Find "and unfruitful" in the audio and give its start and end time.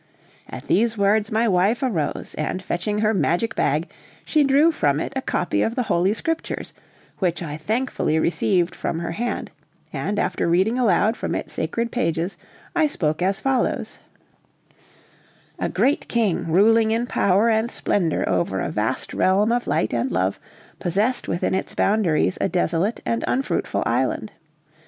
23.05-23.83